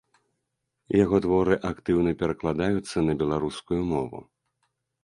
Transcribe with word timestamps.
Яго 1.03 1.17
творы 1.25 1.53
актыўна 1.71 2.15
перакладаюцца 2.25 2.97
на 3.11 3.19
беларускую 3.21 3.81
мову. 3.95 4.19